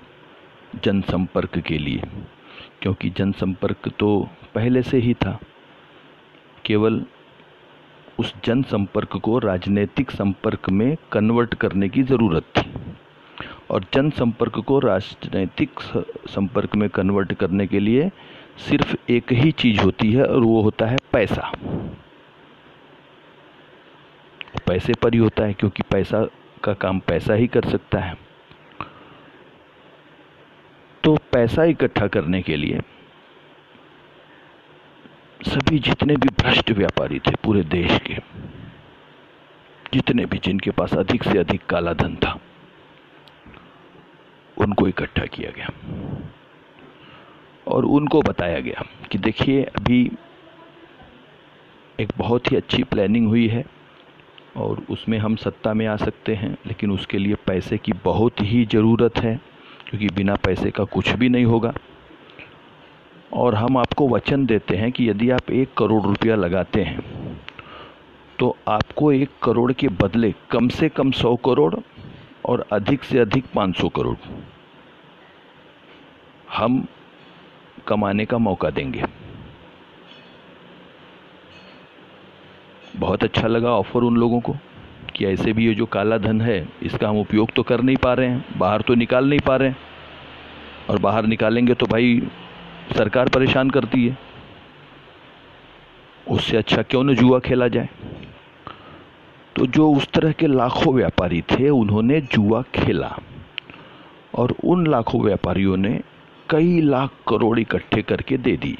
जनसंपर्क 0.83 1.57
के 1.59 1.77
लिए, 1.77 2.01
क्योंकि 2.81 3.09
जनसंपर्क 3.09 3.91
तो 3.99 4.09
पहले 4.55 4.81
से 4.81 4.97
ही 4.97 5.13
था। 5.15 5.39
केवल 6.69 7.01
उस 8.19 8.33
जनसंपर्क 8.43 9.15
को 9.17 9.37
राजनीतिक 9.39 10.11
संपर्क 10.11 10.69
में 10.69 10.95
कन्वर्ट 11.11 11.53
करने 11.55 11.87
की 11.89 12.03
ज़रूरत 12.03 12.43
थी 12.57 12.73
और 13.71 13.85
जनसंपर्क 13.93 14.59
को 14.59 14.79
राजनीतिक 14.79 15.79
संपर्क 16.29 16.75
में 16.75 16.89
कन्वर्ट 16.89 17.33
करने 17.33 17.67
के 17.67 17.79
लिए 17.79 18.09
सिर्फ़ 18.57 18.95
एक 19.09 19.31
ही 19.31 19.51
चीज़ 19.51 19.79
होती 19.81 20.11
है 20.13 20.25
और 20.25 20.43
वो 20.43 20.61
होता 20.61 20.85
है 20.85 20.97
पैसा। 21.13 21.51
पैसे 24.67 24.93
पर 24.93 25.13
ही 25.13 25.19
होता 25.19 25.43
है 25.43 25.53
क्योंकि 25.53 25.83
पैसा 25.91 26.23
का 26.63 26.73
काम 26.73 26.99
पैसा 26.99 27.33
ही 27.33 27.47
कर 27.47 27.69
सकता 27.69 27.99
है। 27.99 28.17
तो 31.03 31.17
पैसा 31.33 31.63
इकट्ठा 31.63 32.07
करने 32.07 32.41
के 32.41 32.55
लिए 32.55 32.81
सभी 35.39 35.79
जितने 35.79 36.15
भी 36.15 36.29
भ्रष्ट 36.39 36.71
व्यापारी 36.71 37.19
थे 37.19 37.31
पूरे 37.43 37.61
देश 37.63 37.99
के, 38.07 38.15
जितने 39.93 40.25
भी 40.25 40.37
जिनके 40.37 40.71
पास 40.71 40.93
अधिक 40.93 41.23
से 41.23 41.37
अधिक 41.39 41.65
काला 41.65 41.93
धन 41.93 42.15
था, 42.15 42.39
उनको 44.57 44.87
इकट्ठा 44.87 45.25
किया 45.25 45.51
गया। 45.51 45.69
और 47.67 47.85
उनको 47.85 48.21
बताया 48.21 48.59
गया 48.59 48.85
कि 49.11 49.17
देखिए, 49.17 49.63
अभी 49.63 50.11
एक 51.99 52.11
बहुत 52.17 52.51
ही 52.51 52.57
अच्छी 52.57 52.83
प्लानिंग 52.83 53.27
हुई 53.27 53.47
है 53.47 53.65
और 54.57 54.85
उसमें 54.89 55.17
हम 55.17 55.35
सत्ता 55.35 55.73
में 55.73 55.85
आ 55.87 55.95
सकते 55.95 56.35
हैं, 56.35 56.57
लेकिन 56.67 56.91
उसके 56.91 57.17
लिए 57.17 57.35
पैसे 57.47 57.77
की 57.77 57.93
बहुत 58.03 58.41
ही 58.41 58.65
ज़रूरत 58.65 59.17
है, 59.17 59.35
क्योंकि 59.89 60.07
बिना 60.07 60.35
पैसे 60.35 60.71
का 60.71 60.83
कुछ 60.83 61.09
भी 61.11 61.29
नहीं 61.29 61.45
होगा। 61.45 61.73
और 63.31 63.55
हम 63.55 63.77
आपको 63.77 64.07
वचन 64.09 64.45
देते 64.45 64.75
हैं 64.77 64.91
कि 64.91 65.09
यदि 65.09 65.29
आप 65.29 65.51
एक 65.51 65.73
करोड़ 65.77 66.01
रुपया 66.03 66.35
लगाते 66.35 66.83
हैं 66.83 66.99
तो 68.39 68.55
आपको 68.67 69.11
एक 69.11 69.29
करोड़ 69.43 69.71
के 69.73 69.87
बदले 70.01 70.33
कम 70.51 70.67
से 70.69 70.89
कम 70.89 71.11
सौ 71.11 71.35
करोड़ 71.35 71.75
और 72.45 72.65
अधिक 72.71 73.03
से 73.03 73.19
अधिक 73.19 73.45
पाँच 73.55 73.77
सौ 73.77 73.89
करोड़ 73.89 74.15
हम 76.49 76.85
कमाने 77.87 78.25
का 78.25 78.37
मौका 78.37 78.69
देंगे। 78.69 79.03
बहुत 82.97 83.23
अच्छा 83.23 83.47
लगा 83.47 83.71
ऑफ़र 83.71 84.03
उन 84.03 84.17
लोगों 84.17 84.39
को 84.39 84.53
कि 85.15 85.25
ऐसे 85.25 85.53
भी 85.53 85.65
ये 85.65 85.73
जो 85.75 85.85
काला 85.85 86.17
धन 86.17 86.41
है, 86.41 86.67
इसका 86.83 87.09
हम 87.09 87.19
उपयोग 87.19 87.51
तो 87.55 87.63
कर 87.63 87.81
नहीं 87.81 87.97
पा 87.97 88.13
रहे 88.13 88.27
हैं, 88.27 88.45
बाहर 88.57 88.81
तो 88.81 88.95
निकाल 88.95 89.29
नहीं 89.29 89.39
पा 89.39 89.55
रहे 89.55 89.69
हैं। 89.69 89.77
और 90.89 90.99
बाहर 90.99 91.25
निकालेंगे 91.25 91.73
तो 91.73 91.85
भाई 91.85 92.21
सरकार 92.97 93.29
परेशान 93.29 93.69
करती 93.69 94.07
है। 94.07 94.17
उससे 96.31 96.57
अच्छा 96.57 96.81
क्यों 96.81 97.03
न 97.03 97.15
जुआ 97.15 97.39
खेला 97.39 97.67
जाए? 97.67 97.89
तो 99.55 99.65
जो 99.65 99.91
उस 99.91 100.07
तरह 100.07 100.31
के 100.31 100.47
लाखों 100.47 100.93
व्यापारी 100.93 101.41
थे, 101.41 101.69
उन्होंने 101.69 102.21
जुआ 102.21 102.61
खेला। 102.61 103.17
और 104.35 104.55
उन 104.63 104.87
लाखों 104.87 105.21
व्यापारियों 105.21 105.77
ने 105.77 106.01
कई 106.49 106.81
लाख 106.81 107.09
करोड़ 107.29 107.59
इकट्ठे 107.59 108.01
करके 108.01 108.37
दे 108.37 108.57
दिए। 108.57 108.77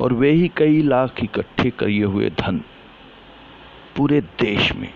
और 0.00 0.12
वे 0.12 0.30
ही 0.30 0.50
कई 0.56 0.82
लाख 0.82 1.14
इकट्ठे 1.24 1.70
किए 1.70 2.04
हुए 2.04 2.30
धन 2.30 2.58
पूरे 3.96 4.20
देश 4.20 4.72
में 4.72 4.94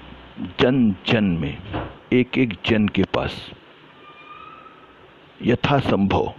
जन 0.60 0.94
जन 1.06 1.24
में 1.24 1.58
एक 2.12 2.38
एक 2.38 2.56
जन 2.66 2.88
के 2.88 3.02
पास 3.02 3.50
यथासंभव 5.42 6.34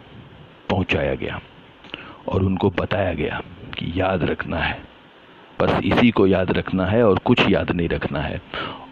पहुँचाया 0.70 1.16
गया। 1.16 1.42
और 2.30 2.44
उनको 2.44 2.70
बताया 2.70 3.14
गया 3.14 3.42
कि 3.78 3.92
याद 3.96 4.24
रखना 4.24 4.58
है। 4.58 4.84
बस 5.62 5.80
इसी 5.84 6.12
को 6.12 6.28
याद 6.28 6.52
रखना 6.52 6.86
है 6.86 7.04
और 7.04 7.20
कुछ 7.20 7.50
याद 7.50 7.72
नहीं 7.72 7.90
रखना 7.90 8.20
है। 8.20 8.42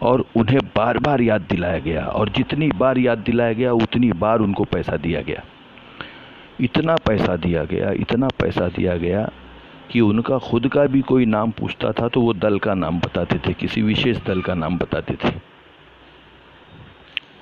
और 0.02 0.24
उन्हें 0.36 0.58
बार 0.76 0.98
बार 0.98 1.20
याद 1.20 1.40
दिलाया 1.40 1.78
गया 1.78 2.04
और 2.04 2.28
जितनी 2.28 2.68
बार 2.68 2.98
याद 2.98 3.18
दिलाया 3.18 3.52
गया, 3.52 3.72
उतनी 3.72 4.12
बार 4.12 4.38
उनको 4.38 4.64
पैसा 4.64 4.96
दिया 4.96 5.20
गया। 5.20 5.42
इतना 6.60 6.96
पैसा 6.96 7.36
दिया 7.36 7.64
गया, 7.64 7.90
इतना 7.90 8.28
पैसा 8.28 8.68
दिया 8.68 8.96
गया 8.96 9.30
कि 9.90 10.00
उनका 10.00 10.38
खुद 10.38 10.68
का 10.68 10.86
भी 10.86 11.00
कोई 11.00 11.26
नाम 11.26 11.50
पूछता 11.50 11.92
था 11.92 12.08
तो 12.08 12.20
वो 12.20 12.32
दल 12.32 12.58
का 12.58 12.74
नाम 12.74 13.00
बताते 13.00 13.38
थे, 13.38 13.52
किसी 13.52 13.82
विशेष 13.82 14.18
दल 14.26 14.42
का 14.42 14.54
नाम 14.54 14.78
बताते 14.78 15.14
थे। 15.24 15.32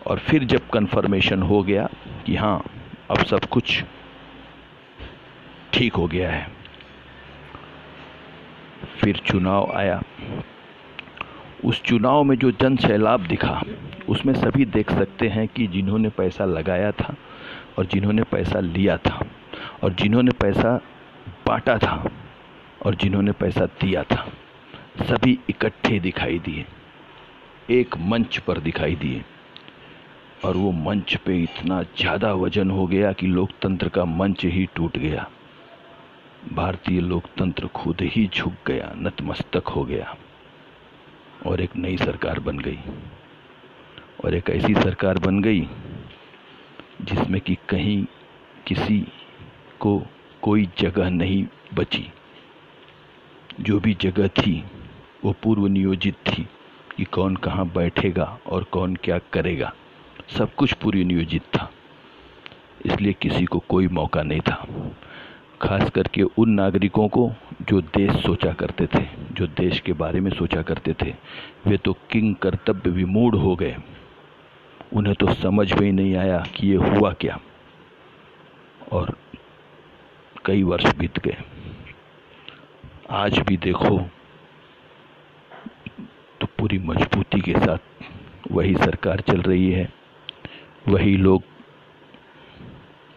और 0.06 0.18
फिर 0.18 0.44
जब 0.44 0.68
कन्फर्मेशन 0.68 1.42
हो 1.42 1.62
गया 1.62 1.88
कि 2.26 2.36
हाँ 2.36 2.64
अब 3.10 3.18
सब 3.18 3.44
कुछ 3.44 3.84
ठीक 5.72 5.94
हो 5.94 6.06
गया 6.06 6.30
है। 6.30 6.46
फिर 9.00 9.16
चुनाव 9.16 9.72
आया। 9.74 10.02
उस 11.64 11.82
चुनाव 11.82 12.22
में 12.24 12.36
जो 12.36 12.50
जन 12.50 12.76
सैलाब 12.76 13.26
दिखा, 13.26 13.60
उसमें 14.08 14.34
सभी 14.34 14.64
देख 14.64 14.90
सकते 14.90 15.28
हैं 15.28 15.46
कि 15.48 15.66
जिन्होंने 15.66 16.08
पैसा 16.08 16.44
लगाया 16.44 16.90
था 16.92 17.14
और 17.78 17.86
जिन्होंने 17.86 18.22
पैसा 18.22 18.60
लिया 18.60 18.96
था 18.96 19.24
और 19.82 19.92
जिन्होंने 19.92 20.32
पैसा 20.32 20.76
बांटा 21.46 21.78
था 21.78 22.10
और 22.86 22.94
जिन्होंने 22.94 23.32
पैसा 23.32 23.66
दिया 23.66 24.02
था, 24.02 24.26
सभी 25.02 25.38
इकट्ठे 25.50 26.00
दिखाई 26.00 26.38
दिए। 26.38 26.64
एक 27.70 27.96
मंच 27.98 28.38
पर 28.38 28.58
दिखाई 28.58 28.94
दिए। 28.94 29.22
और 30.44 30.56
वो 30.56 30.70
मंच 30.72 31.14
पे 31.16 31.36
इतना 31.42 31.82
ज़्यादा 31.82 32.32
वज़न 32.34 32.70
हो 32.70 32.86
गया 32.86 33.12
कि 33.12 33.26
लोकतंत्र 33.26 33.88
का 33.88 34.04
मंच 34.04 34.44
ही 34.44 34.66
टूट 34.74 34.96
गया। 34.98 35.28
भारतीय 36.42 37.00
लोकतंत्र 37.00 37.66
खुद 37.66 38.00
ही 38.02 38.26
झुक 38.26 38.52
गया, 38.66 38.92
नतमस्तक 38.96 39.68
हो 39.68 39.84
गया 39.84 40.16
और 41.46 41.60
एक 41.60 41.76
नई 41.76 41.96
सरकार 41.96 42.38
बन 42.40 42.58
गई। 42.58 42.78
और 44.24 44.34
एक 44.34 44.50
ऐसी 44.50 44.74
सरकार 44.74 45.18
बन 45.18 45.40
गई 45.42 45.60
जिसमें 47.02 47.40
कि 47.40 47.56
कहीं 47.68 48.04
किसी 48.66 48.98
को 49.80 49.98
कोई 50.42 50.68
जगह 50.78 51.10
नहीं 51.10 51.44
बची। 51.74 52.06
जो 53.60 53.78
भी 53.80 53.94
जगह 54.00 54.28
थी, 54.28 54.62
वो 55.24 55.34
पूर्व 55.42 55.66
नियोजित 55.66 56.14
थी 56.28 56.46
कि 56.96 57.04
कौन 57.04 57.36
कहाँ 57.36 57.66
बैठेगा 57.66 58.38
और 58.46 58.64
कौन 58.64 58.96
क्या 58.96 59.18
करेगा। 59.32 59.72
सब 60.28 60.54
कुछ 60.54 60.72
पूर्व 60.72 60.98
नियोजित 60.98 61.42
था, 61.56 61.70
इसलिए 62.86 63.12
किसी 63.12 63.44
को 63.44 63.58
कोई 63.58 63.88
मौका 63.90 64.22
नहीं 64.22 64.40
था। 64.40 64.66
खास 65.62 65.90
करके 65.90 66.22
उन 66.22 66.50
नागरिकों 66.50 67.08
को 67.08 67.32
जो 67.62 67.80
देश 67.80 68.24
सोचा 68.24 68.52
करते 68.52 68.86
थे, 68.86 69.04
जो 69.32 69.46
देश 69.46 69.80
के 69.80 69.92
बारे 69.92 70.20
में 70.20 70.30
सोचा 70.30 70.62
करते 70.62 70.94
थे। 71.02 71.14
वे 71.66 71.76
तो 71.76 71.92
किंग 71.92 72.34
कर्तव्य 72.34 72.90
विमूढ़ 72.90 73.34
हो 73.34 73.56
गए। 73.56 73.76
उन्हें 74.92 75.14
तो 75.14 75.34
समझ 75.34 75.72
में 75.72 75.86
ही 75.86 75.92
नहीं 75.92 76.14
आया 76.14 76.38
कि 76.38 76.68
ये 76.68 76.76
हुआ 76.76 77.12
क्या। 77.12 77.40
और 78.92 79.16
कई 80.46 80.62
वर्ष 80.62 80.94
बीत 80.94 81.18
गए। 81.18 81.36
आज 83.10 83.38
भी 83.38 83.56
देखो 83.56 83.98
तो 86.40 86.46
पूरी 86.46 86.78
मजबूती 86.78 87.40
के 87.40 87.52
साथ 87.52 87.78
वही 88.52 88.74
सरकार 88.74 89.20
चल 89.20 89.42
रही 89.42 89.72
है। 89.72 89.92
वही 90.88 91.16
लोग 91.16 91.42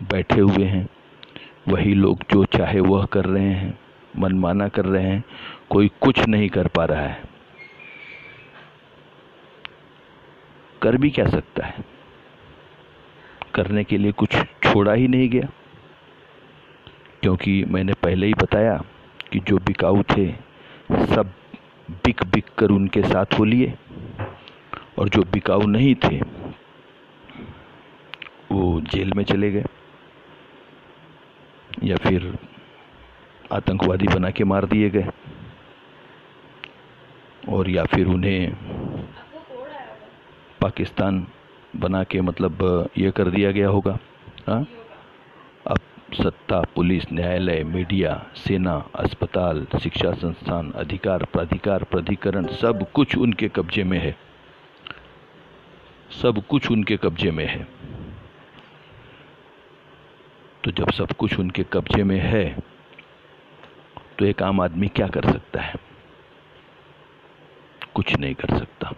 बैठे 0.04 0.42
हुए 0.42 0.66
हैं। 0.66 0.88
वही 1.68 1.94
लोग 1.94 2.20
जो 2.32 2.46
चाहे 2.46 2.80
वह 2.80 3.06
कर 3.06 3.26
रहे 3.26 3.50
हैं, 3.50 3.80
मनमाना 4.18 4.68
कर 4.68 4.86
रहे 4.86 5.04
हैं, 5.04 5.24
कोई 5.70 5.92
कुछ 6.02 6.28
नहीं 6.28 6.50
कर 6.50 6.68
पा 6.68 6.86
रहा 6.86 7.02
है। 7.02 7.24
कर 10.82 10.98
भी 10.98 11.10
क्या 11.10 11.26
सकता 11.26 11.66
है? 11.66 11.76
करने 13.56 13.84
के 13.84 13.98
लिए 13.98 14.12
कुछ 14.12 14.36
छोड़ा 14.36 14.94
ही 14.94 15.08
नहीं 15.08 15.30
गया। 15.30 15.50
क्योंकि 17.22 17.66
मैंने 17.66 17.94
पहले 17.94 18.28
ही 18.28 18.34
बताया 18.34 18.84
कि 19.32 19.40
जो 19.40 19.58
बिकाऊ 19.58 20.04
थे, 20.04 20.32
सब 20.92 21.34
बिक 21.92 22.24
बिक 22.24 22.46
कर 22.58 22.70
उनके 22.70 23.02
साथ 23.02 23.26
हो 23.40 23.44
लिए। 23.44 23.74
और 25.00 25.10
जो 25.10 25.22
बिकाऊ 25.22 25.62
नहीं 25.62 25.96
थे, 25.96 26.22
वो 28.52 28.82
जेल 28.82 29.14
में 29.14 29.24
चले 29.24 29.52
गए। 29.52 29.66
या 31.86 31.98
फिर 31.98 32.40
आतंकवादी 33.52 34.06
बना 34.06 34.30
के 34.30 34.44
मार 34.44 34.66
दिए 34.66 34.90
गए? 34.90 35.08
और 37.50 37.70
या 37.70 37.84
फिर 37.84 38.08
उन्हें 38.08 38.54
पाकिस्तान 40.62 41.28
बना 41.76 42.04
के 42.04 42.22
मतलब 42.22 42.90
ये 42.98 43.12
कर 43.12 43.30
दिया 43.30 43.52
गया 43.52 43.68
होगा? 43.68 44.00
हाँ? 44.48 44.68
अब 45.68 45.78
सत्ता, 46.14 46.62
पुलिस, 46.62 47.04
न्यायालय, 47.14 47.64
मीडिया, 47.64 48.26
सेना, 48.36 48.86
अस्पताल, 48.96 49.68
शिक्षा 49.84 50.12
संस्थान, 50.12 50.72
अधिकार, 50.72 51.24
प्राधिकार, 51.24 51.84
प्राधिकरण, 51.84 52.48
सब 52.48 52.92
कुछ 52.92 53.18
उनके 53.18 53.50
कब्जे 53.50 53.84
में 53.84 54.00
है। 54.00 54.18
सब 56.22 56.44
कुछ 56.50 56.72
उनके 56.72 56.98
कब्जे 56.98 57.32
में 57.32 57.48
है। 57.48 57.75
तो 60.66 60.72
जब 60.72 60.92
सब 60.92 61.12
कुछ 61.12 61.40
उनके 61.40 61.64
कब्जे 61.64 62.04
में 62.04 62.20
है 62.20 62.46
तो 64.20 64.26
एक 64.26 64.42
आम 64.44 64.62
आदमी 64.62 64.88
क्या 64.88 65.08
कर 65.08 65.32
सकता 65.32 65.62
है? 65.62 65.76
कुछ 67.94 68.16
नहीं 68.18 68.36
कर 68.36 68.58
सकता। 68.60 68.94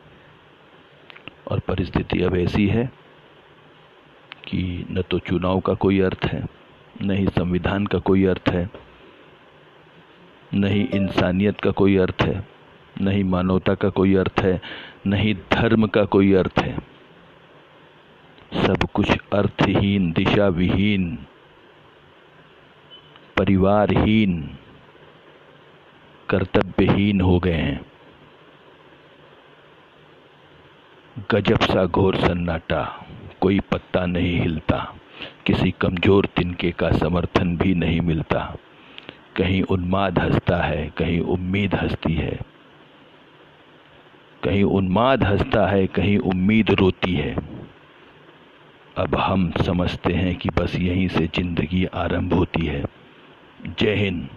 और 1.51 1.59
परिस्थिति 1.59 2.21
अब 2.23 2.35
ऐसी 2.35 2.67
है 2.67 2.85
कि 4.47 4.85
न 4.91 5.01
तो 5.01 5.19
चुनाव 5.19 5.59
का 5.59 5.73
कोई 5.73 5.99
अर्थ 5.99 6.25
है, 6.25 6.43
न 7.01 7.11
ही 7.11 7.27
संविधान 7.27 7.85
का 7.85 7.99
कोई 7.99 8.25
अर्थ 8.25 8.49
है, 8.49 8.69
न 10.53 10.63
ही 10.63 10.81
इंसानियत 10.93 11.61
का 11.61 11.71
कोई 11.71 11.97
अर्थ 11.97 12.21
है, 12.21 12.47
न 13.01 13.07
ही 13.07 13.23
मानवता 13.23 13.75
का 13.75 13.89
कोई 13.89 14.15
अर्थ 14.15 14.39
है, 14.39 14.61
न 15.07 15.13
ही 15.13 15.33
धर्म 15.33 15.87
का 15.87 16.05
कोई 16.05 16.33
अर्थ 16.33 16.59
है। 16.59 16.77
सब 18.53 18.89
कुछ 18.93 19.17
अर्थहीन 19.33 20.11
दिशा 20.11 20.47
विहीन 20.47 21.17
परिवारहीन, 23.37 24.57
कर्तव्यहीन 26.29 27.21
हो 27.21 27.39
गए 27.39 27.51
हैं। 27.51 27.85
गजब 31.31 31.59
सा 31.59 31.85
घोर 31.85 32.15
सन्नाटा, 32.15 33.05
कोई 33.41 33.59
पत्ता 33.59 34.05
नहीं 34.05 34.39
हिलता। 34.39 34.95
किसी 35.45 35.71
कमज़ोर 35.71 36.25
तिनके 36.25 36.71
का 36.71 36.91
समर्थन 36.91 37.57
भी 37.57 37.75
नहीं 37.75 38.01
मिलता। 38.01 38.55
कहीं 39.35 39.63
उन्माद 39.63 40.19
हंसता 40.19 40.57
है, 40.57 40.93
कहीं 40.97 41.19
उम्मीद 41.19 41.75
हंसती 41.75 42.13
है। 42.13 42.39
कहीं 44.43 44.63
उन्माद 44.63 45.23
हंसता 45.23 45.67
है, 45.67 45.87
कहीं 45.87 46.17
उम्मीद 46.17 46.71
रोती 46.71 47.13
है। 47.15 47.35
अब 48.97 49.15
हम 49.15 49.51
समझते 49.51 50.13
हैं 50.13 50.35
कि 50.35 50.49
बस 50.49 50.75
यहीं 50.75 51.07
से 51.07 51.27
ज़िंदगी 51.27 51.85
आरंभ 51.85 52.33
होती 52.33 52.65
है। 52.65 52.85
जय 53.65 53.95
हिंद। 53.95 54.27